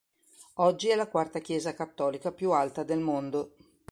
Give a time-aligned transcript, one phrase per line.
[0.55, 3.53] Oggi è la quarta chiesa cattolica più alta del mondo.